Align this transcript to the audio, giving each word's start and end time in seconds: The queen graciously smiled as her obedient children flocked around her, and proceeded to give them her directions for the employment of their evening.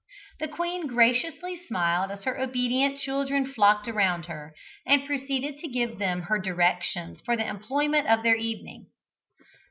The 0.39 0.47
queen 0.47 0.87
graciously 0.87 1.55
smiled 1.67 2.09
as 2.09 2.23
her 2.23 2.39
obedient 2.39 2.99
children 2.99 3.45
flocked 3.53 3.87
around 3.87 4.25
her, 4.25 4.55
and 4.83 5.05
proceeded 5.05 5.59
to 5.59 5.67
give 5.67 5.99
them 5.99 6.23
her 6.23 6.39
directions 6.39 7.21
for 7.23 7.37
the 7.37 7.45
employment 7.47 8.07
of 8.07 8.23
their 8.23 8.33
evening. 8.35 8.87